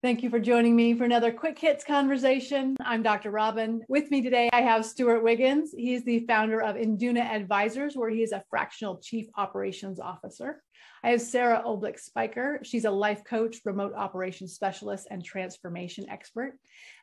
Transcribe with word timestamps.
Thank 0.00 0.22
you 0.22 0.30
for 0.30 0.38
joining 0.38 0.76
me 0.76 0.94
for 0.94 1.02
another 1.02 1.32
quick 1.32 1.58
hits 1.58 1.82
conversation. 1.82 2.76
I'm 2.84 3.02
Dr. 3.02 3.32
Robin. 3.32 3.82
With 3.88 4.12
me 4.12 4.22
today, 4.22 4.48
I 4.52 4.60
have 4.60 4.86
Stuart 4.86 5.24
Wiggins. 5.24 5.74
He's 5.76 6.04
the 6.04 6.20
founder 6.20 6.62
of 6.62 6.76
Induna 6.76 7.18
Advisors, 7.18 7.96
where 7.96 8.08
he 8.08 8.22
is 8.22 8.30
a 8.30 8.44
fractional 8.48 8.98
chief 8.98 9.26
operations 9.36 9.98
officer. 9.98 10.62
I 11.02 11.10
have 11.10 11.20
Sarah 11.20 11.64
Oblick 11.66 11.98
Spiker. 11.98 12.60
She's 12.62 12.84
a 12.84 12.90
life 12.92 13.24
coach, 13.24 13.56
remote 13.64 13.92
operations 13.96 14.54
specialist, 14.54 15.08
and 15.10 15.24
transformation 15.24 16.08
expert. 16.08 16.52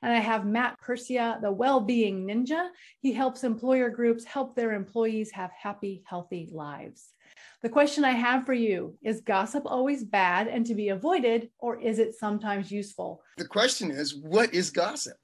And 0.01 0.13
I 0.13 0.19
have 0.21 0.45
Matt 0.45 0.79
Persia, 0.79 1.39
the 1.41 1.51
well-being 1.51 2.25
ninja. 2.25 2.69
He 3.01 3.11
helps 3.11 3.43
employer 3.43 3.89
groups 3.89 4.23
help 4.23 4.55
their 4.55 4.71
employees 4.71 5.31
have 5.31 5.51
happy, 5.51 6.01
healthy 6.07 6.47
lives. 6.49 7.11
The 7.61 7.69
question 7.69 8.05
I 8.05 8.11
have 8.11 8.45
for 8.45 8.53
you 8.53 8.97
is 9.01 9.21
gossip 9.21 9.63
always 9.65 10.03
bad 10.03 10.47
and 10.47 10.65
to 10.67 10.75
be 10.75 10.89
avoided, 10.89 11.49
or 11.57 11.79
is 11.79 11.99
it 11.99 12.13
sometimes 12.13 12.71
useful? 12.71 13.23
The 13.37 13.47
question 13.47 13.89
is, 13.91 14.15
what 14.15 14.53
is 14.53 14.69
gossip? 14.69 15.17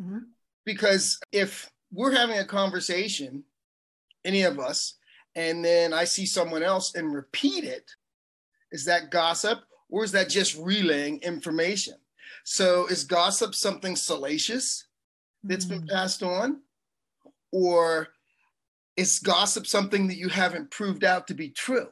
Mm-hmm. 0.00 0.18
Because 0.66 1.18
if 1.32 1.70
we're 1.92 2.14
having 2.14 2.38
a 2.38 2.44
conversation, 2.44 3.44
any 4.24 4.42
of 4.42 4.58
us, 4.58 4.98
and 5.34 5.64
then 5.64 5.92
I 5.92 6.04
see 6.04 6.26
someone 6.26 6.62
else 6.62 6.94
and 6.94 7.14
repeat 7.14 7.64
it, 7.64 7.90
is 8.72 8.84
that 8.84 9.10
gossip 9.10 9.60
or 9.88 10.04
is 10.04 10.12
that 10.12 10.28
just 10.28 10.56
relaying 10.58 11.20
information? 11.22 11.94
So 12.44 12.86
is 12.86 13.04
gossip 13.04 13.54
something 13.54 13.96
salacious 13.96 14.86
that's 15.42 15.64
mm-hmm. 15.64 15.86
been 15.86 15.88
passed 15.88 16.22
on? 16.22 16.60
Or 17.52 18.08
is 19.00 19.18
gossip 19.18 19.66
something 19.66 20.06
that 20.08 20.18
you 20.18 20.28
haven't 20.28 20.70
proved 20.70 21.04
out 21.04 21.26
to 21.28 21.34
be 21.34 21.48
true? 21.48 21.88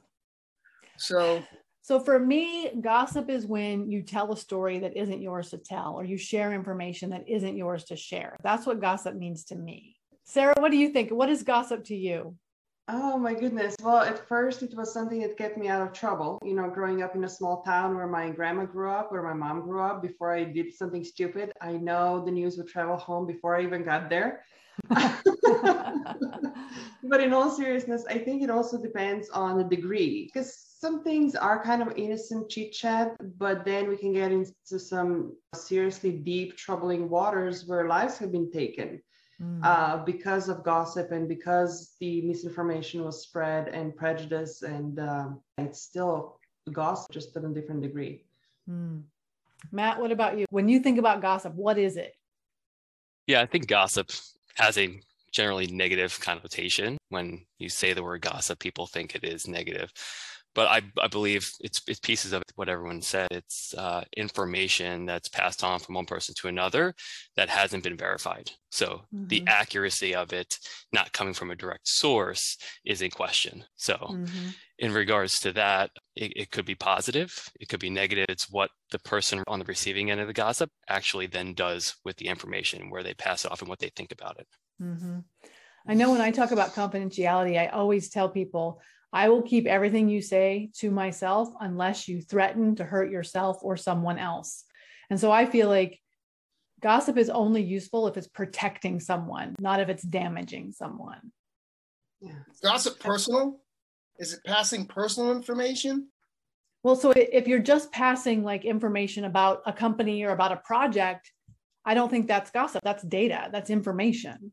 So 0.99 1.43
so 1.81 1.99
for 1.99 2.19
me, 2.19 2.71
gossip 2.83 3.31
is 3.31 3.47
when 3.47 3.91
you 3.91 4.03
tell 4.03 4.31
a 4.31 4.37
story 4.37 4.79
that 4.81 4.95
isn't 4.95 5.23
yours 5.23 5.49
to 5.51 5.57
tell, 5.57 5.95
or 5.95 6.05
you 6.05 6.19
share 6.19 6.53
information 6.53 7.09
that 7.11 7.27
isn't 7.27 7.57
yours 7.57 7.85
to 7.85 7.97
share. 7.97 8.37
That's 8.43 8.67
what 8.67 8.79
gossip 8.79 9.15
means 9.15 9.45
to 9.45 9.57
me. 9.57 9.97
Sarah, 10.25 10.55
what 10.59 10.71
do 10.71 10.77
you 10.77 10.91
think? 10.91 11.11
What 11.11 11.31
is 11.31 11.43
gossip 11.43 11.85
to 11.85 11.97
you? 11.97 12.37
Oh 12.91 13.19
my 13.19 13.35
goodness. 13.35 13.77
Well, 13.83 13.99
at 13.99 14.27
first 14.29 14.63
it 14.63 14.75
was 14.75 14.95
something 14.95 15.21
that 15.21 15.37
kept 15.37 15.59
me 15.59 15.69
out 15.69 15.87
of 15.87 15.93
trouble. 15.93 16.39
You 16.43 16.55
know, 16.55 16.71
growing 16.71 17.03
up 17.03 17.15
in 17.15 17.25
a 17.25 17.29
small 17.29 17.61
town 17.63 17.95
where 17.95 18.07
my 18.07 18.31
grandma 18.31 18.65
grew 18.65 18.91
up, 18.91 19.13
where 19.13 19.23
my 19.23 19.35
mom 19.35 19.61
grew 19.61 19.83
up, 19.83 20.01
before 20.01 20.33
I 20.33 20.45
did 20.45 20.73
something 20.73 21.05
stupid, 21.05 21.53
I 21.61 21.73
know 21.73 22.25
the 22.25 22.31
news 22.31 22.57
would 22.57 22.69
travel 22.69 22.97
home 22.97 23.27
before 23.27 23.57
I 23.57 23.63
even 23.63 23.85
got 23.85 24.09
there. 24.09 24.43
but 24.89 25.21
in 27.21 27.35
all 27.35 27.51
seriousness, 27.51 28.07
I 28.09 28.17
think 28.17 28.43
it 28.43 28.49
also 28.49 28.81
depends 28.81 29.29
on 29.29 29.59
the 29.59 29.65
degree 29.65 30.31
because 30.33 30.57
some 30.57 31.05
things 31.05 31.35
are 31.35 31.63
kind 31.63 31.83
of 31.83 31.93
innocent 31.95 32.49
chit 32.49 32.73
chat, 32.73 33.15
but 33.39 33.67
then 33.67 33.89
we 33.89 33.99
can 33.99 34.15
get 34.15 34.33
into 34.33 34.79
some 34.79 35.37
seriously 35.55 36.13
deep, 36.13 36.57
troubling 36.57 37.11
waters 37.11 37.67
where 37.67 37.87
lives 37.87 38.17
have 38.17 38.33
been 38.33 38.51
taken. 38.51 39.03
Mm. 39.41 39.61
Uh, 39.63 39.99
because 39.99 40.49
of 40.49 40.65
gossip 40.65 41.13
and 41.13 41.29
because 41.29 41.95
the 42.01 42.23
misinformation 42.23 43.05
was 43.05 43.23
spread 43.23 43.69
and 43.69 43.95
prejudice 43.95 44.63
and 44.63 44.99
uh, 44.99 45.29
it's 45.59 45.81
still 45.81 46.41
gossip 46.73 47.13
just 47.13 47.37
at 47.37 47.45
a 47.45 47.49
different 47.49 47.81
degree 47.81 48.25
mm. 48.69 49.01
matt 49.71 50.01
what 50.01 50.11
about 50.11 50.37
you 50.37 50.45
when 50.51 50.69
you 50.69 50.81
think 50.81 50.99
about 50.99 51.23
gossip 51.23 51.55
what 51.55 51.79
is 51.79 51.97
it 51.97 52.15
yeah 53.29 53.41
i 53.41 53.47
think 53.47 53.69
gossip 53.69 54.11
has 54.57 54.77
a 54.77 55.01
generally 55.33 55.67
negative 55.69 56.19
connotation. 56.21 56.99
When 57.09 57.45
you 57.59 57.69
say 57.69 57.93
the 57.93 58.03
word 58.03 58.23
gossip, 58.23 58.59
people 58.59 58.87
think 58.87 59.15
it 59.15 59.25
is 59.25 59.47
negative. 59.47 59.93
But 60.55 60.69
I, 60.69 60.83
I 61.01 61.07
believe 61.07 61.51
it's, 61.61 61.83
it's 61.87 62.01
pieces 62.01 62.33
of 62.33 62.43
what 62.57 62.69
everyone 62.69 63.01
said. 63.01 63.29
It's 63.31 63.75
uh, 63.75 64.03
information 64.17 65.07
that's 65.07 65.29
passed 65.29 65.63
on 65.63 65.79
from 65.79 65.95
one 65.95 66.07
person 66.07 66.35
to 66.39 66.49
another 66.49 66.95
that 67.37 67.49
hasn't 67.49 67.85
been 67.85 67.97
verified. 67.97 68.51
So 68.71 69.03
mm-hmm. 69.15 69.29
the 69.29 69.45
accuracy 69.47 70.15
of 70.15 70.33
it 70.33 70.59
not 70.93 71.13
coming 71.13 71.35
from 71.35 71.51
a 71.51 71.57
direct 71.57 71.87
source 71.87 72.57
is 72.85 73.03
in 73.03 73.11
question. 73.11 73.65
So 73.77 73.95
mm-hmm. 73.95 74.49
in 74.79 74.93
regards 74.93 75.39
to 75.41 75.53
that, 75.53 75.91
it, 76.17 76.33
it 76.35 76.51
could 76.51 76.67
be 76.67 76.75
positive, 76.75 77.33
it 77.61 77.69
could 77.69 77.81
be 77.81 77.91
negative. 77.91 78.27
It's 78.29 78.51
what 78.51 78.71
the 78.91 78.99
person 79.01 79.45
on 79.47 79.61
the 79.61 79.65
receiving 79.67 80.11
end 80.11 80.21
of 80.21 80.27
the 80.27 80.33
gossip 80.33 80.71
actually 80.89 81.27
then 81.27 81.55
does 81.55 81.95
with 82.05 82.17
the 82.17 82.27
information, 82.27 82.91
where 82.91 83.05
they 83.05 83.15
pass 83.15 83.45
it 83.45 83.53
off 83.53 83.61
and 83.61 83.69
what 83.69 83.79
they 83.79 83.91
think 83.95 84.13
about 84.13 84.41
it. 84.41 84.47
Mm-hmm. 84.83 85.19
I 85.87 85.95
know 85.95 86.11
when 86.11 86.21
I 86.21 86.31
talk 86.31 86.51
about 86.51 86.75
confidentiality, 86.75 87.59
I 87.59 87.69
always 87.69 88.11
tell 88.11 88.29
people 88.29 88.83
I 89.13 89.29
will 89.29 89.43
keep 89.43 89.67
everything 89.67 90.09
you 90.09 90.21
say 90.21 90.71
to 90.79 90.91
myself 90.91 91.49
unless 91.61 92.09
you 92.09 92.21
threaten 92.21 92.77
to 92.77 92.85
hurt 92.85 93.11
yourself 93.11 93.59
or 93.63 93.77
someone 93.77 94.19
else. 94.19 94.65
And 95.11 95.19
so 95.19 95.33
I 95.33 95.47
feel 95.47 95.69
like 95.69 95.99
gossip 96.81 97.17
is 97.17 97.31
only 97.31 97.63
useful 97.63 98.07
if 98.09 98.17
it's 98.17 98.29
protecting 98.29 99.01
someone, 99.01 99.57
not 99.59 99.81
if 99.81 99.89
it's 99.89 100.03
damaging 100.03 100.73
someone. 100.73 101.33
Yeah. 102.21 102.33
Gossip 102.63 103.01
personal? 103.01 103.61
Is 104.19 104.35
it 104.35 104.41
passing 104.45 104.85
personal 104.85 105.33
information? 105.33 106.09
Well, 106.83 106.97
so 106.97 107.13
if 107.13 107.49
you're 107.49 107.59
just 107.59 107.91
passing 107.93 108.45
like 108.45 108.65
information 108.65 109.25
about 109.25 109.63
a 109.67 109.73
company 109.73 110.25
or 110.25 110.31
about 110.31 110.53
a 110.53 110.57
project, 110.57 111.33
I 111.85 111.95
don't 111.95 112.11
think 112.11 112.29
that's 112.29 112.51
gossip. 112.51 112.83
That's 112.85 113.03
data, 113.03 113.49
that's 113.51 113.71
information. 113.71 114.53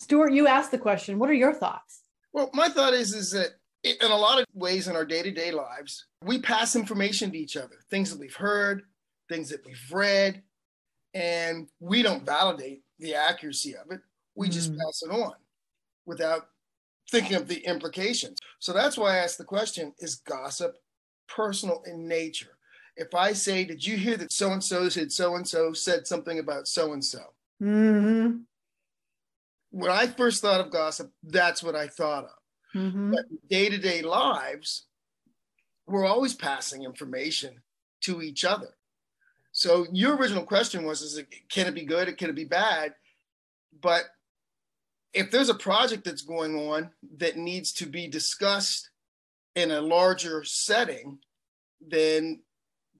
Stuart, 0.00 0.32
you 0.32 0.46
asked 0.46 0.70
the 0.70 0.78
question. 0.78 1.18
What 1.18 1.30
are 1.30 1.34
your 1.34 1.54
thoughts? 1.54 2.02
Well, 2.32 2.50
my 2.52 2.68
thought 2.68 2.94
is 2.94 3.14
is 3.14 3.32
that 3.32 3.50
in 3.84 4.10
a 4.10 4.16
lot 4.16 4.40
of 4.40 4.46
ways 4.54 4.88
in 4.88 4.96
our 4.96 5.04
day-to-day 5.04 5.52
lives, 5.52 6.06
we 6.24 6.40
pass 6.40 6.76
information 6.76 7.30
to 7.30 7.38
each 7.38 7.56
other, 7.56 7.76
things 7.90 8.10
that 8.10 8.18
we've 8.18 8.34
heard, 8.34 8.82
things 9.28 9.48
that 9.50 9.64
we've 9.64 9.92
read, 9.92 10.42
and 11.14 11.68
we 11.80 12.02
don't 12.02 12.26
validate 12.26 12.82
the 12.98 13.14
accuracy 13.14 13.74
of 13.76 13.90
it. 13.90 14.00
We 14.34 14.48
mm. 14.48 14.52
just 14.52 14.76
pass 14.76 15.02
it 15.02 15.10
on 15.10 15.34
without 16.06 16.48
thinking 17.10 17.36
of 17.36 17.48
the 17.48 17.64
implications. 17.64 18.38
So 18.58 18.72
that's 18.72 18.98
why 18.98 19.14
I 19.14 19.18
asked 19.18 19.38
the 19.38 19.44
question, 19.44 19.94
is 19.98 20.16
gossip 20.16 20.76
personal 21.28 21.82
in 21.86 22.08
nature? 22.08 22.58
If 22.96 23.14
I 23.14 23.32
say, 23.32 23.64
did 23.64 23.86
you 23.86 23.96
hear 23.96 24.16
that 24.16 24.32
so-and-so 24.32 24.88
said 24.88 25.12
so-and-so 25.12 25.72
said 25.72 26.06
something 26.06 26.38
about 26.40 26.66
so-and-so? 26.66 27.20
Mm-hmm 27.62 28.38
when 29.70 29.90
I 29.90 30.06
first 30.06 30.42
thought 30.42 30.60
of 30.60 30.70
gossip, 30.70 31.10
that's 31.22 31.62
what 31.62 31.76
I 31.76 31.88
thought 31.88 32.24
of. 32.24 32.30
Mm-hmm. 32.74 33.12
But 33.12 33.48
day 33.48 33.68
to 33.68 33.78
day 33.78 34.02
lives, 34.02 34.86
we're 35.86 36.06
always 36.06 36.34
passing 36.34 36.84
information 36.84 37.62
to 38.02 38.22
each 38.22 38.44
other. 38.44 38.74
So 39.52 39.86
your 39.92 40.16
original 40.16 40.44
question 40.44 40.84
was: 40.84 41.02
Is 41.02 41.18
it 41.18 41.28
can 41.48 41.66
it 41.66 41.74
be 41.74 41.84
good? 41.84 42.16
Can 42.18 42.30
it 42.30 42.36
be 42.36 42.44
bad? 42.44 42.94
But 43.80 44.04
if 45.12 45.30
there's 45.30 45.48
a 45.48 45.54
project 45.54 46.04
that's 46.04 46.22
going 46.22 46.54
on 46.68 46.90
that 47.16 47.36
needs 47.36 47.72
to 47.74 47.86
be 47.86 48.06
discussed 48.06 48.90
in 49.54 49.70
a 49.70 49.80
larger 49.80 50.44
setting, 50.44 51.18
then 51.80 52.42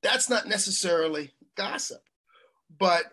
that's 0.03 0.31
not 0.31 0.49
necessarily 0.49 1.33
gossip. 1.56 2.00
But 2.79 3.05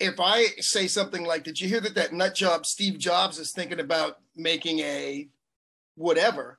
if 0.00 0.20
I 0.20 0.46
say 0.58 0.88
something 0.88 1.24
like, 1.24 1.44
"Did 1.44 1.60
you 1.60 1.68
hear 1.68 1.80
that 1.80 1.94
that 1.94 2.12
nut 2.12 2.34
job 2.34 2.66
Steve 2.66 2.98
Jobs 2.98 3.38
is 3.38 3.52
thinking 3.52 3.80
about 3.80 4.20
making 4.36 4.80
a 4.80 5.28
whatever?" 5.98 6.58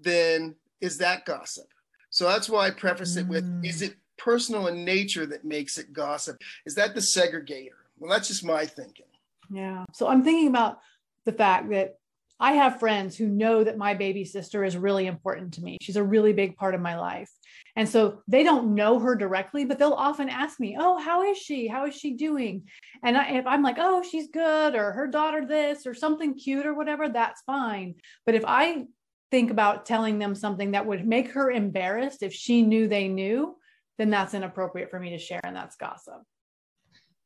Then 0.00 0.56
is 0.80 0.98
that 0.98 1.24
gossip? 1.24 1.68
So 2.10 2.26
that's 2.26 2.48
why 2.48 2.66
I 2.66 2.70
preface 2.70 3.16
it 3.16 3.26
with, 3.26 3.44
mm. 3.44 3.64
"Is 3.64 3.82
it 3.82 3.96
personal 4.16 4.66
in 4.66 4.84
nature 4.84 5.26
that 5.26 5.44
makes 5.44 5.78
it 5.78 5.92
gossip? 5.92 6.40
Is 6.64 6.74
that 6.74 6.94
the 6.94 7.00
segregator?" 7.00 7.86
Well, 7.98 8.10
that's 8.10 8.28
just 8.28 8.44
my 8.44 8.66
thinking. 8.66 9.06
Yeah. 9.50 9.84
So 9.92 10.08
I'm 10.08 10.22
thinking 10.24 10.48
about 10.48 10.80
the 11.24 11.32
fact 11.32 11.70
that 11.70 11.98
I 12.38 12.52
have 12.52 12.78
friends 12.78 13.16
who 13.16 13.28
know 13.28 13.64
that 13.64 13.78
my 13.78 13.94
baby 13.94 14.24
sister 14.24 14.62
is 14.62 14.76
really 14.76 15.06
important 15.06 15.54
to 15.54 15.62
me. 15.62 15.78
She's 15.80 15.96
a 15.96 16.04
really 16.04 16.32
big 16.32 16.56
part 16.56 16.74
of 16.74 16.82
my 16.82 16.98
life. 16.98 17.30
And 17.76 17.88
so 17.88 18.22
they 18.28 18.42
don't 18.42 18.74
know 18.74 18.98
her 18.98 19.16
directly, 19.16 19.64
but 19.64 19.78
they'll 19.78 19.92
often 19.92 20.28
ask 20.28 20.60
me, 20.60 20.76
Oh, 20.78 20.98
how 20.98 21.22
is 21.22 21.38
she? 21.38 21.66
How 21.66 21.86
is 21.86 21.94
she 21.94 22.14
doing? 22.14 22.64
And 23.02 23.16
I, 23.16 23.38
if 23.38 23.46
I'm 23.46 23.62
like, 23.62 23.76
Oh, 23.78 24.02
she's 24.02 24.28
good, 24.30 24.74
or 24.74 24.92
her 24.92 25.06
daughter 25.06 25.46
this, 25.46 25.86
or 25.86 25.94
something 25.94 26.34
cute, 26.34 26.66
or 26.66 26.74
whatever, 26.74 27.08
that's 27.08 27.42
fine. 27.42 27.94
But 28.26 28.34
if 28.34 28.44
I 28.46 28.84
think 29.30 29.50
about 29.50 29.86
telling 29.86 30.18
them 30.18 30.34
something 30.34 30.72
that 30.72 30.86
would 30.86 31.06
make 31.06 31.32
her 31.32 31.50
embarrassed 31.50 32.22
if 32.22 32.32
she 32.32 32.62
knew 32.62 32.86
they 32.86 33.08
knew, 33.08 33.56
then 33.98 34.10
that's 34.10 34.34
inappropriate 34.34 34.90
for 34.90 35.00
me 35.00 35.10
to 35.10 35.18
share. 35.18 35.40
And 35.42 35.56
that's 35.56 35.76
gossip. 35.76 36.22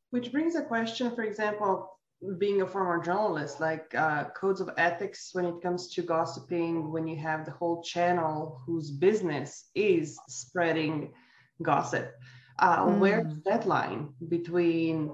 Which 0.09 0.31
brings 0.31 0.55
a 0.55 0.63
question, 0.63 1.13
for 1.15 1.23
example, 1.23 1.97
being 2.37 2.61
a 2.61 2.67
former 2.67 3.03
journalist, 3.03 3.59
like 3.59 3.93
uh, 3.95 4.25
codes 4.35 4.61
of 4.61 4.69
ethics 4.77 5.29
when 5.33 5.45
it 5.45 5.61
comes 5.61 5.87
to 5.93 6.01
gossiping, 6.01 6.91
when 6.91 7.07
you 7.07 7.17
have 7.17 7.45
the 7.45 7.51
whole 7.51 7.81
channel 7.81 8.61
whose 8.65 8.91
business 8.91 9.69
is 9.75 10.19
spreading 10.27 11.13
gossip. 11.61 12.13
Uh, 12.59 12.85
mm. 12.85 12.99
Where's 12.99 13.33
that 13.45 13.65
line 13.65 14.09
between 14.29 15.11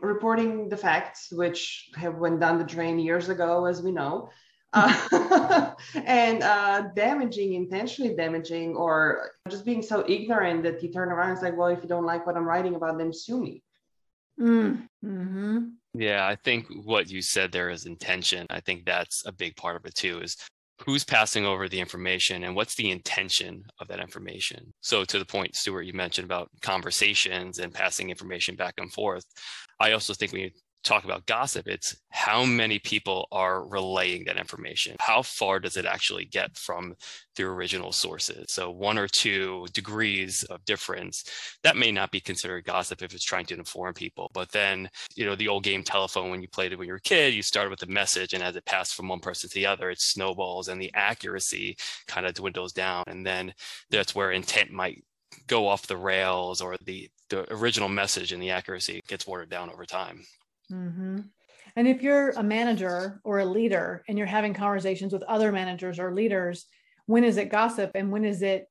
reporting 0.00 0.68
the 0.68 0.76
facts, 0.76 1.32
which 1.32 1.90
have 1.96 2.16
went 2.16 2.40
down 2.40 2.58
the 2.58 2.64
drain 2.64 2.98
years 2.98 3.28
ago, 3.28 3.64
as 3.64 3.82
we 3.82 3.90
know, 3.90 4.30
uh, 4.72 5.72
and 6.06 6.42
uh, 6.42 6.82
damaging, 6.94 7.54
intentionally 7.54 8.14
damaging, 8.14 8.74
or 8.74 9.32
just 9.50 9.64
being 9.64 9.82
so 9.82 10.04
ignorant 10.08 10.62
that 10.62 10.82
you 10.82 10.90
turn 10.90 11.10
around 11.10 11.30
and 11.30 11.36
it's 11.36 11.42
like, 11.42 11.56
well, 11.56 11.68
if 11.68 11.82
you 11.82 11.88
don't 11.88 12.06
like 12.06 12.26
what 12.26 12.36
I'm 12.36 12.48
writing 12.48 12.74
about, 12.76 12.96
then 12.96 13.12
sue 13.12 13.40
me. 13.40 13.62
Mm. 14.40 14.88
hmm 15.02 15.58
Yeah, 15.94 16.26
I 16.26 16.36
think 16.36 16.66
what 16.84 17.10
you 17.10 17.22
said 17.22 17.52
there 17.52 17.70
is 17.70 17.86
intention. 17.86 18.46
I 18.50 18.60
think 18.60 18.84
that's 18.84 19.24
a 19.26 19.32
big 19.32 19.56
part 19.56 19.76
of 19.76 19.84
it 19.84 19.94
too, 19.94 20.20
is 20.20 20.36
who's 20.86 21.04
passing 21.04 21.44
over 21.44 21.68
the 21.68 21.80
information 21.80 22.44
and 22.44 22.56
what's 22.56 22.74
the 22.74 22.90
intention 22.90 23.62
of 23.80 23.88
that 23.88 24.00
information. 24.00 24.72
So, 24.80 25.04
to 25.04 25.18
the 25.18 25.24
point, 25.26 25.54
Stuart, 25.54 25.82
you 25.82 25.92
mentioned 25.92 26.24
about 26.24 26.48
conversations 26.62 27.58
and 27.58 27.72
passing 27.72 28.10
information 28.10 28.56
back 28.56 28.74
and 28.78 28.92
forth. 28.92 29.24
I 29.80 29.92
also 29.92 30.14
think 30.14 30.32
when 30.32 30.42
you 30.42 30.50
talk 30.82 31.04
about 31.04 31.26
gossip, 31.26 31.68
it's 31.68 31.96
how 32.10 32.44
many 32.44 32.78
people 32.78 33.28
are 33.32 33.66
relaying 33.66 34.24
that 34.24 34.36
information. 34.36 34.96
How 35.00 35.22
far 35.22 35.60
does 35.60 35.76
it 35.76 35.86
actually 35.86 36.24
get 36.24 36.56
from 36.56 36.94
the 37.36 37.44
original 37.44 37.92
sources? 37.92 38.52
So, 38.52 38.70
one 38.70 38.98
or 38.98 39.08
two 39.08 39.66
degrees 39.72 40.42
of 40.44 40.64
difference, 40.64 41.24
that 41.62 41.76
may 41.76 41.92
not 41.92 42.10
be 42.10 42.20
considered 42.20 42.64
gossip 42.64 43.02
if 43.02 43.14
it's 43.14 43.24
trying 43.24 43.46
to 43.46 43.54
inform 43.54 43.94
people. 43.94 44.30
But 44.34 44.50
then, 44.50 44.88
you 45.14 45.24
know, 45.24 45.36
the 45.36 45.48
old 45.48 45.64
game 45.64 45.82
telephone, 45.82 46.30
when 46.30 46.42
you 46.42 46.48
played 46.48 46.72
it 46.72 46.78
when 46.78 46.86
you 46.86 46.92
were 46.92 46.98
a 46.98 47.00
kid, 47.00 47.34
you 47.34 47.42
started 47.42 47.70
with 47.70 47.82
a 47.82 47.86
message, 47.86 48.34
and 48.34 48.42
as 48.42 48.56
it 48.56 48.66
passed 48.66 48.94
from 48.94 49.08
one 49.08 49.20
person 49.20 49.48
to 49.48 49.54
the 49.54 49.66
other, 49.66 49.90
it 49.90 50.00
snowballs 50.00 50.68
and 50.68 50.80
the 50.80 50.92
accuracy 50.94 51.76
kind 52.06 52.26
of 52.26 52.34
dwindles 52.34 52.72
down. 52.72 53.04
And 53.06 53.24
then 53.24 53.54
that's 53.90 54.14
where 54.14 54.32
intent 54.32 54.70
might 54.70 55.04
go 55.46 55.66
off 55.68 55.86
the 55.86 55.96
rails 55.96 56.60
or 56.60 56.76
the 56.84 57.08
the 57.30 57.50
original 57.54 57.88
message 57.88 58.32
and 58.32 58.42
the 58.42 58.50
accuracy 58.50 59.00
gets 59.08 59.26
watered 59.26 59.48
down 59.48 59.70
over 59.70 59.86
time. 59.86 60.22
Mm-hmm. 60.72 61.20
And 61.76 61.88
if 61.88 62.02
you're 62.02 62.30
a 62.30 62.42
manager 62.42 63.20
or 63.24 63.40
a 63.40 63.46
leader 63.46 64.02
and 64.08 64.18
you're 64.18 64.26
having 64.26 64.54
conversations 64.54 65.12
with 65.12 65.22
other 65.24 65.52
managers 65.52 65.98
or 65.98 66.14
leaders, 66.14 66.66
when 67.06 67.24
is 67.24 67.36
it 67.36 67.50
gossip 67.50 67.92
and 67.94 68.10
when 68.10 68.24
is 68.24 68.42
it 68.42 68.66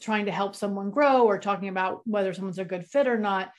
trying 0.00 0.26
to 0.26 0.32
help 0.32 0.54
someone 0.54 0.90
grow 0.90 1.24
or 1.24 1.38
talking 1.38 1.68
about 1.68 2.02
whether 2.06 2.32
someone's 2.32 2.58
a 2.58 2.64
good 2.64 2.86
fit 2.86 3.06
or 3.06 3.18
not? 3.18 3.50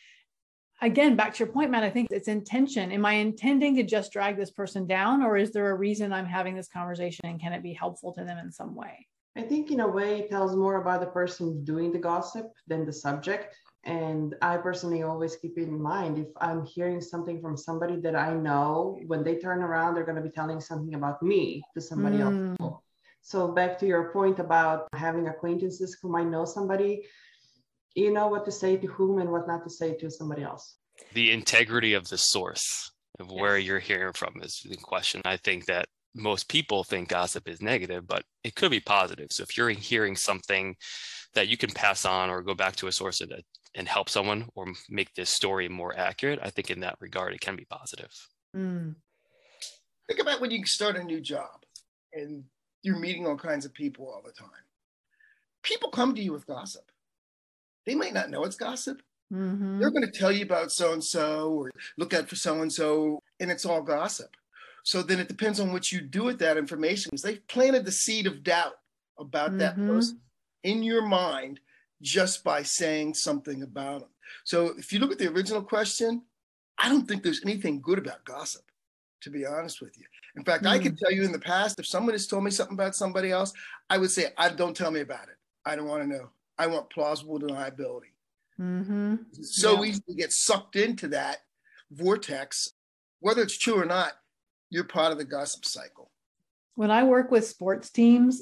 Again, 0.82 1.16
back 1.16 1.34
to 1.34 1.40
your 1.40 1.54
point, 1.54 1.72
Matt, 1.72 1.84
I 1.84 1.90
think 1.90 2.10
it's 2.12 2.28
intention. 2.28 2.92
Am 2.92 3.06
I 3.06 3.14
intending 3.14 3.76
to 3.78 3.84
just 3.84 4.12
drag 4.12 4.36
this 4.36 4.52
person 4.52 4.86
down 4.86 5.24
or 5.24 5.38
is 5.38 5.52
there 5.52 5.70
a 5.70 5.76
reason 5.76 6.12
I'm 6.12 6.26
having 6.26 6.56
this 6.56 6.68
conversation 6.68 7.26
and 7.26 7.40
can 7.40 7.54
it 7.54 7.64
be 7.64 7.74
helpful 7.74 8.14
to 8.14 8.26
them 8.26 8.38
in 8.38 8.52
some 8.52 8.76
way? 8.76 9.08
I 9.38 9.42
think, 9.42 9.70
in 9.70 9.82
a 9.82 9.88
way, 9.88 10.20
it 10.20 10.30
tells 10.30 10.56
more 10.56 10.82
about 10.82 11.02
the 11.02 11.08
person 11.08 11.64
doing 11.66 11.92
the 11.92 12.00
gossip 12.00 12.54
than 12.68 12.86
the 12.86 12.94
subject 12.94 13.54
and 13.86 14.36
I 14.42 14.58
personally 14.58 15.04
always 15.04 15.36
keep 15.36 15.58
it 15.58 15.68
in 15.68 15.80
mind 15.80 16.18
if 16.18 16.28
I'm 16.42 16.66
hearing 16.66 17.02
something 17.02 17.40
from 17.40 17.56
somebody 17.56 18.00
that 18.02 18.16
I 18.16 18.34
know, 18.34 19.00
when 19.06 19.24
they 19.24 19.36
turn 19.36 19.62
around, 19.62 19.94
they're 19.94 20.04
going 20.04 20.16
to 20.16 20.24
be 20.24 20.30
telling 20.30 20.60
something 20.60 20.96
about 20.96 21.22
me 21.22 21.62
to 21.76 21.82
somebody 21.82 22.18
mm. 22.18 22.60
else. 22.60 22.82
So, 23.22 23.48
back 23.48 23.78
to 23.80 23.88
your 23.88 24.12
point 24.12 24.40
about 24.40 24.88
having 24.94 25.28
acquaintances 25.28 25.98
who 26.02 26.10
might 26.10 26.28
know 26.28 26.46
somebody, 26.46 27.06
you 27.96 28.12
know 28.12 28.28
what 28.28 28.46
to 28.46 28.52
say 28.52 28.78
to 28.78 28.88
whom 28.88 29.20
and 29.20 29.32
what 29.32 29.48
not 29.48 29.64
to 29.64 29.70
say 29.70 29.96
to 29.98 30.10
somebody 30.10 30.44
else. 30.44 30.78
The 31.14 31.32
integrity 31.32 31.94
of 31.94 32.08
the 32.08 32.18
source 32.18 32.92
of 33.20 33.28
yes. 33.30 33.40
where 33.40 33.58
you're 33.58 33.80
hearing 33.80 34.14
from 34.14 34.34
is 34.42 34.62
the 34.68 34.78
question. 34.78 35.22
I 35.26 35.38
think 35.38 35.66
that 35.66 35.88
most 36.16 36.50
people 36.50 36.84
think 36.84 37.10
gossip 37.10 37.48
is 37.48 37.62
negative, 37.62 38.08
but 38.08 38.24
it 38.44 38.56
could 38.56 38.72
be 38.72 38.80
positive. 38.80 39.28
So, 39.32 39.44
if 39.44 39.56
you're 39.58 39.70
hearing 39.70 40.16
something 40.16 40.76
that 41.36 41.48
you 41.48 41.58
can 41.58 41.72
pass 41.72 42.06
on 42.06 42.32
or 42.32 42.42
go 42.42 42.56
back 42.56 42.76
to 42.78 42.88
a 42.88 42.92
source 42.92 43.20
that 43.20 43.44
and 43.76 43.88
help 43.88 44.10
someone 44.10 44.50
or 44.56 44.68
make 44.90 45.14
this 45.14 45.30
story 45.30 45.68
more 45.68 45.98
accurate, 45.98 46.40
I 46.42 46.50
think 46.50 46.72
in 46.72 46.80
that 46.80 46.98
regard, 47.00 47.34
it 47.34 47.42
can 47.42 47.56
be 47.56 47.66
positive. 47.66 48.12
Mm. 48.56 48.96
Think 50.08 50.20
about 50.20 50.42
when 50.42 50.52
you 50.52 50.66
start 50.66 50.96
a 50.96 51.04
new 51.04 51.20
job 51.20 51.64
and 52.14 52.46
you're 52.84 53.00
meeting 53.00 53.28
all 53.28 53.36
kinds 53.36 53.66
of 53.66 53.74
people 53.74 54.08
all 54.08 54.22
the 54.26 54.32
time. 54.32 54.50
People 55.64 55.90
come 55.90 56.16
to 56.16 56.22
you 56.22 56.32
with 56.32 56.48
gossip. 56.48 56.92
They 57.86 57.96
might 57.96 58.14
not 58.14 58.30
know 58.30 58.44
it's 58.44 58.56
gossip. 58.56 59.02
Mm-hmm. 59.34 59.80
They're 59.80 59.92
going 59.92 60.10
to 60.10 60.18
tell 60.20 60.32
you 60.32 60.46
about 60.46 60.72
so 60.72 60.94
and 60.94 61.04
so 61.04 61.54
or 61.54 61.72
look 61.98 62.14
out 62.14 62.30
for 62.30 62.36
so 62.36 62.62
and 62.62 62.72
so, 62.72 63.20
and 63.40 63.52
it's 63.52 63.66
all 63.66 63.82
gossip. 63.82 64.36
So 64.84 65.02
then 65.02 65.20
it 65.20 65.28
depends 65.28 65.60
on 65.60 65.74
what 65.74 65.92
you 65.92 66.00
do 66.00 66.24
with 66.24 66.38
that 66.40 66.58
information. 66.58 67.12
They've 67.22 67.46
planted 67.48 67.86
the 67.86 67.92
seed 67.92 68.28
of 68.28 68.44
doubt 68.44 68.76
about 69.18 69.50
mm-hmm. 69.50 69.58
that 69.60 69.76
person 69.76 70.20
in 70.64 70.84
your 70.84 71.02
mind 71.02 71.60
just 72.02 72.44
by 72.44 72.64
saying 72.64 73.14
something 73.14 73.64
about 73.64 74.02
them. 74.02 74.10
So 74.44 74.74
if 74.78 74.92
you 74.92 75.00
look 75.00 75.12
at 75.12 75.18
the 75.18 75.32
original 75.32 75.62
question, 75.62 76.24
I 76.78 76.90
don't 76.90 77.08
think 77.08 77.24
there's 77.24 77.44
anything 77.44 77.82
good 77.82 78.00
about 78.00 78.26
gossip, 78.26 78.64
to 79.22 79.30
be 79.30 79.46
honest 79.46 79.82
with 79.82 79.98
you. 79.98 80.06
In 80.36 80.44
fact, 80.44 80.66
mm. 80.66 80.70
I 80.70 80.80
can 80.80 80.92
hmm. 80.92 80.98
tell 80.98 81.12
you 81.12 81.24
in 81.24 81.32
the 81.32 81.40
past, 81.40 81.80
if 81.80 81.86
someone 81.86 82.14
has 82.14 82.28
told 82.28 82.44
me 82.44 82.52
something 82.52 82.74
about 82.74 82.96
somebody 82.96 83.32
else, 83.32 83.54
I 83.90 83.98
would 83.98 84.12
say, 84.12 84.28
I 84.38 84.50
don't 84.50 84.76
tell 84.76 84.92
me 84.92 85.00
about 85.00 85.30
it. 85.30 85.38
I 85.66 85.76
don't 85.76 85.88
want 85.88 86.04
to 86.04 86.10
know. 86.10 86.30
I 86.58 86.68
want 86.68 86.90
plausible 86.90 87.40
deniability. 87.40 88.12
Mm-hmm. 88.60 89.16
So 89.42 89.84
yeah. 89.84 89.90
easy 89.90 90.02
to 90.10 90.16
get 90.16 90.32
sucked 90.32 90.76
into 90.76 91.08
that 91.10 91.38
vortex. 91.92 92.74
Whether 93.20 93.42
it's 93.42 93.58
true 93.58 93.80
or 93.80 93.86
not, 93.86 94.14
you're 94.70 94.84
part 94.84 95.12
of 95.12 95.18
the 95.18 95.26
gossip 95.26 95.66
cycle. 95.66 96.12
When 96.76 96.92
I 96.92 97.04
work 97.04 97.32
with 97.32 97.48
sports 97.48 97.90
teams, 97.90 98.42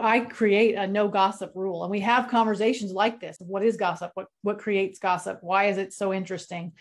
I 0.00 0.20
create 0.20 0.76
a 0.76 0.86
no 0.86 1.08
gossip 1.08 1.50
rule 1.54 1.82
and 1.82 1.90
we 1.90 2.00
have 2.00 2.30
conversations 2.30 2.92
like 2.92 3.20
this. 3.20 3.36
What 3.40 3.64
is 3.64 3.76
gossip? 3.76 4.12
What 4.14 4.28
what 4.42 4.58
creates 4.58 5.00
gossip? 5.00 5.38
Why 5.42 5.64
is 5.64 5.78
it 5.78 5.92
so 5.92 6.12
interesting? 6.12 6.72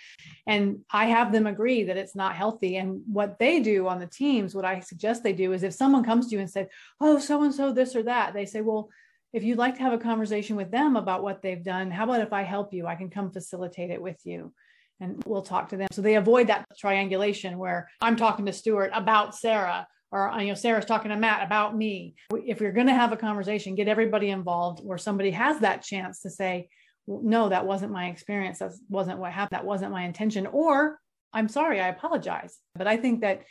And 0.45 0.81
I 0.91 1.05
have 1.05 1.31
them 1.31 1.47
agree 1.47 1.83
that 1.85 1.97
it's 1.97 2.15
not 2.15 2.35
healthy. 2.35 2.77
And 2.77 3.01
what 3.11 3.39
they 3.39 3.61
do 3.61 3.87
on 3.87 3.99
the 3.99 4.05
teams, 4.05 4.53
what 4.53 4.65
I 4.65 4.79
suggest 4.81 5.23
they 5.23 5.33
do 5.33 5.53
is 5.53 5.63
if 5.63 5.73
someone 5.73 6.03
comes 6.03 6.27
to 6.27 6.35
you 6.35 6.39
and 6.39 6.49
said, 6.49 6.69
"Oh, 7.01 7.17
so 7.17 7.41
and 7.43 7.53
so 7.53 7.73
this 7.73 7.95
or 7.95 8.03
that," 8.03 8.35
they 8.35 8.45
say, 8.45 8.61
"Well, 8.61 8.89
if 9.33 9.43
you'd 9.43 9.57
like 9.57 9.75
to 9.77 9.81
have 9.81 9.93
a 9.93 9.97
conversation 9.97 10.55
with 10.55 10.69
them 10.69 10.95
about 10.95 11.23
what 11.23 11.41
they've 11.41 11.63
done, 11.63 11.89
how 11.89 12.03
about 12.03 12.21
if 12.21 12.31
I 12.31 12.43
help 12.43 12.73
you? 12.73 12.85
I 12.85 12.95
can 12.95 13.09
come 13.09 13.31
facilitate 13.31 13.89
it 13.89 14.01
with 14.01 14.23
you." 14.23 14.53
And 14.99 15.23
we'll 15.25 15.41
talk 15.41 15.69
to 15.69 15.77
them. 15.77 15.87
So 15.91 16.03
they 16.03 16.15
avoid 16.15 16.47
that 16.47 16.67
triangulation 16.77 17.57
where 17.57 17.89
I'm 18.01 18.15
talking 18.15 18.45
to 18.45 18.53
Stuart 18.53 18.91
about 18.93 19.35
Sarah 19.35 19.87
or 20.13 20.31
you 20.39 20.47
know 20.47 20.53
sarah's 20.53 20.85
talking 20.85 21.09
to 21.09 21.17
matt 21.17 21.45
about 21.45 21.75
me. 21.75 22.15
If 22.31 22.61
you're 22.61 22.71
going 22.71 22.87
to 22.87 22.93
have 22.93 23.11
a 23.11 23.17
conversation 23.17 23.75
get 23.75 23.87
everybody 23.87 24.29
involved 24.29 24.79
where 24.83 24.97
somebody 24.97 25.31
has 25.31 25.59
that 25.59 25.81
chance 25.81 26.21
to 26.21 26.29
say 26.29 26.69
no 27.07 27.49
that 27.49 27.65
wasn't 27.65 27.91
my 27.91 28.07
experience. 28.07 28.59
That 28.59 28.73
wasn't 28.87 29.19
what 29.19 29.33
happened. 29.33 29.59
That 29.59 29.65
wasn't 29.65 29.91
my 29.91 30.03
intention 30.03 30.47
or 30.47 30.99
i'm 31.33 31.49
sorry 31.49 31.81
i 31.81 31.87
apologize. 31.89 32.59
But 32.75 32.87
i 32.87 32.95
think 32.95 33.21
that 33.21 33.43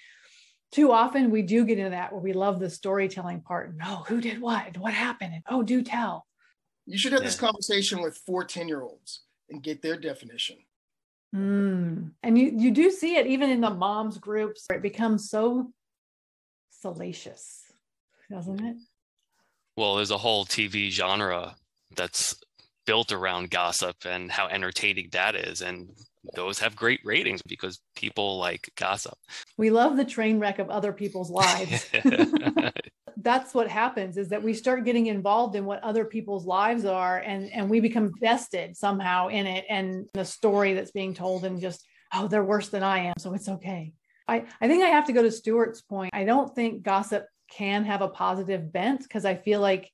too 0.70 0.92
often 0.92 1.30
we 1.30 1.42
do 1.42 1.66
get 1.66 1.78
into 1.78 1.90
that 1.90 2.12
where 2.12 2.22
we 2.22 2.32
love 2.32 2.60
the 2.60 2.70
storytelling 2.70 3.42
part. 3.42 3.76
No 3.76 4.04
who 4.06 4.20
did 4.20 4.40
what? 4.40 4.78
What 4.78 4.94
happened? 4.94 5.34
And 5.34 5.42
oh 5.50 5.62
do 5.62 5.82
tell. 5.82 6.26
You 6.86 6.96
should 6.96 7.12
have 7.12 7.22
yeah. 7.22 7.28
this 7.28 7.38
conversation 7.38 8.00
with 8.02 8.16
four 8.24 8.44
10 8.44 8.68
year 8.68 8.82
olds 8.82 9.22
and 9.50 9.62
get 9.62 9.82
their 9.82 9.98
definition. 9.98 10.58
Mm. 11.34 12.10
and 12.22 12.38
you 12.38 12.52
you 12.54 12.70
do 12.70 12.90
see 12.90 13.16
it 13.16 13.26
even 13.26 13.48
in 13.48 13.62
the 13.62 13.70
moms 13.70 14.18
groups 14.18 14.66
it 14.70 14.82
becomes 14.82 15.30
so 15.30 15.72
salacious, 16.82 17.62
doesn't 18.30 18.60
it? 18.62 18.76
Well, 19.76 19.96
there's 19.96 20.10
a 20.10 20.18
whole 20.18 20.44
TV 20.44 20.90
genre 20.90 21.56
that's 21.96 22.36
built 22.86 23.12
around 23.12 23.50
gossip 23.50 23.96
and 24.04 24.30
how 24.30 24.48
entertaining 24.48 25.08
that 25.12 25.34
is. 25.34 25.62
And 25.62 25.90
those 26.34 26.58
have 26.58 26.76
great 26.76 27.00
ratings 27.04 27.42
because 27.42 27.80
people 27.96 28.38
like 28.38 28.70
gossip. 28.76 29.16
We 29.56 29.70
love 29.70 29.96
the 29.96 30.04
train 30.04 30.38
wreck 30.38 30.58
of 30.58 30.70
other 30.70 30.92
people's 30.92 31.30
lives. 31.30 31.88
That's 33.16 33.54
what 33.54 33.68
happens 33.68 34.16
is 34.16 34.28
that 34.30 34.42
we 34.42 34.52
start 34.52 34.84
getting 34.84 35.06
involved 35.06 35.54
in 35.54 35.64
what 35.64 35.82
other 35.84 36.04
people's 36.04 36.44
lives 36.44 36.84
are 36.84 37.18
and, 37.18 37.50
and 37.52 37.70
we 37.70 37.78
become 37.78 38.12
vested 38.20 38.76
somehow 38.76 39.28
in 39.28 39.46
it 39.46 39.64
and 39.68 40.06
the 40.14 40.24
story 40.24 40.74
that's 40.74 40.90
being 40.90 41.14
told 41.14 41.44
and 41.44 41.60
just, 41.60 41.86
oh, 42.12 42.26
they're 42.26 42.44
worse 42.44 42.68
than 42.68 42.82
I 42.82 43.04
am. 43.06 43.14
So 43.18 43.32
it's 43.34 43.48
okay. 43.48 43.92
I, 44.28 44.46
I 44.60 44.68
think 44.68 44.84
I 44.84 44.88
have 44.88 45.06
to 45.06 45.12
go 45.12 45.22
to 45.22 45.30
Stuart's 45.30 45.82
point. 45.82 46.10
I 46.14 46.24
don't 46.24 46.54
think 46.54 46.82
gossip 46.82 47.26
can 47.50 47.84
have 47.84 48.02
a 48.02 48.08
positive 48.08 48.72
bent 48.72 49.02
because 49.02 49.24
I 49.24 49.36
feel 49.36 49.60
like 49.60 49.90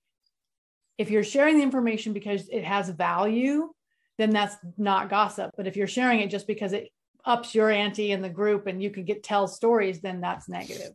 if 0.97 1.11
you're 1.11 1.25
sharing 1.25 1.57
the 1.57 1.63
information 1.63 2.13
because 2.13 2.49
it 2.49 2.65
has 2.65 2.89
value, 2.89 3.71
then 4.19 4.31
that's 4.31 4.57
not 4.77 5.09
gossip. 5.09 5.53
But 5.57 5.67
if 5.67 5.77
you're 5.77 5.87
sharing 5.87 6.21
it 6.21 6.31
just 6.31 6.47
because 6.47 6.73
it 6.73 6.89
ups 7.25 7.55
your 7.55 7.71
ante 7.71 8.13
in 8.13 8.23
the 8.23 8.29
group 8.29 8.67
and 8.67 8.83
you 8.83 8.91
can 8.91 9.05
get 9.05 9.23
tell 9.23 9.47
stories, 9.47 10.01
then 10.01 10.21
that's 10.21 10.49
negative. 10.49 10.93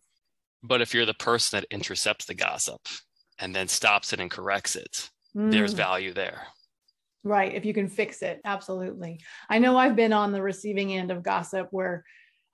But 0.61 0.81
if 0.81 0.93
you're 0.93 1.05
the 1.05 1.13
person 1.13 1.59
that 1.59 1.67
intercepts 1.69 2.25
the 2.25 2.33
gossip 2.33 2.81
and 3.39 3.55
then 3.55 3.67
stops 3.67 4.13
it 4.13 4.19
and 4.19 4.31
corrects 4.31 4.75
it, 4.75 5.09
mm. 5.35 5.51
there's 5.51 5.73
value 5.73 6.13
there. 6.13 6.47
Right. 7.25 7.53
If 7.53 7.65
you 7.65 7.73
can 7.73 7.87
fix 7.87 8.21
it. 8.21 8.41
Absolutely. 8.43 9.21
I 9.49 9.59
know 9.59 9.77
I've 9.77 9.95
been 9.95 10.11
on 10.11 10.33
the 10.33 10.41
receiving 10.41 10.93
end 10.93 11.11
of 11.11 11.23
gossip 11.23 11.67
where 11.71 12.03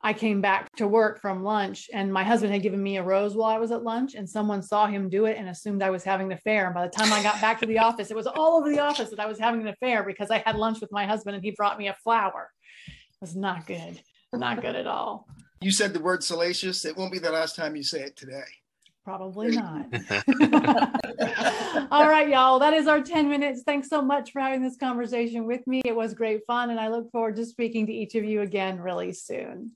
I 0.01 0.13
came 0.13 0.39
back 0.39 0.73
to 0.77 0.87
work 0.87 1.19
from 1.19 1.43
lunch 1.43 1.89
and 1.93 2.11
my 2.11 2.23
husband 2.23 2.53
had 2.53 2.61
given 2.61 2.81
me 2.81 2.97
a 2.97 3.03
rose 3.03 3.35
while 3.35 3.49
I 3.49 3.57
was 3.57 3.71
at 3.71 3.83
lunch 3.83 4.15
and 4.15 4.29
someone 4.29 4.61
saw 4.61 4.87
him 4.87 5.09
do 5.09 5.25
it 5.25 5.37
and 5.37 5.49
assumed 5.49 5.83
I 5.83 5.89
was 5.89 6.05
having 6.05 6.27
an 6.27 6.37
affair. 6.37 6.67
And 6.67 6.73
by 6.73 6.87
the 6.87 6.91
time 6.91 7.11
I 7.11 7.21
got 7.21 7.41
back 7.41 7.59
to 7.59 7.65
the 7.65 7.79
office, 7.79 8.09
it 8.09 8.15
was 8.15 8.27
all 8.27 8.57
over 8.57 8.69
the 8.69 8.79
office 8.79 9.09
that 9.09 9.19
I 9.19 9.25
was 9.25 9.37
having 9.37 9.61
an 9.61 9.67
affair 9.67 10.03
because 10.03 10.31
I 10.31 10.41
had 10.45 10.55
lunch 10.55 10.79
with 10.79 10.91
my 10.91 11.05
husband 11.05 11.35
and 11.35 11.43
he 11.43 11.51
brought 11.51 11.77
me 11.77 11.89
a 11.89 11.95
flower. 12.01 12.49
It 12.87 13.17
was 13.19 13.35
not 13.35 13.67
good. 13.67 14.01
Not 14.31 14.61
good 14.61 14.75
at 14.75 14.87
all. 14.87 15.27
You 15.59 15.71
said 15.71 15.93
the 15.93 15.99
word 15.99 16.23
salacious. 16.23 16.85
It 16.85 16.95
won't 16.95 17.11
be 17.11 17.19
the 17.19 17.31
last 17.31 17.57
time 17.57 17.75
you 17.75 17.83
say 17.83 18.01
it 18.01 18.15
today. 18.15 18.45
Probably 19.03 19.49
not. 19.49 19.87
All 21.91 22.07
right, 22.07 22.29
y'all. 22.29 22.59
That 22.59 22.73
is 22.73 22.87
our 22.87 23.01
10 23.01 23.27
minutes. 23.27 23.63
Thanks 23.65 23.89
so 23.89 24.01
much 24.01 24.31
for 24.31 24.39
having 24.39 24.61
this 24.61 24.77
conversation 24.77 25.45
with 25.45 25.65
me. 25.65 25.81
It 25.83 25.95
was 25.95 26.13
great 26.13 26.45
fun, 26.45 26.69
and 26.69 26.79
I 26.79 26.89
look 26.89 27.11
forward 27.11 27.35
to 27.37 27.45
speaking 27.45 27.87
to 27.87 27.93
each 27.93 28.15
of 28.15 28.23
you 28.23 28.41
again 28.41 28.79
really 28.79 29.11
soon. 29.11 29.71